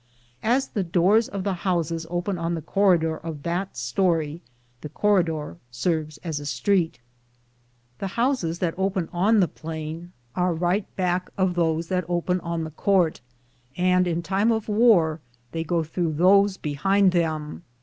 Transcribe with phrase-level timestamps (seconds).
[0.41, 4.41] As the doors of the houses open on the corridor of that story,
[4.81, 6.97] the corri dor serves aa a street.
[7.99, 12.63] The houses that open on the plain are right back of those that •open on
[12.63, 13.21] the court,
[13.77, 15.19] and in time of war
[15.51, 17.61] they go through those behind them.